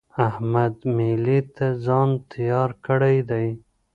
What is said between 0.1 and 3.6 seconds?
احمد مېلې ته ځان تيار کړی دی.